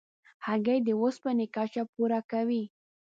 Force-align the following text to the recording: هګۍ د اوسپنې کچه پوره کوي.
هګۍ 0.45 0.79
د 0.85 0.89
اوسپنې 1.01 1.45
کچه 1.55 1.83
پوره 1.93 2.19
کوي. 2.31 2.63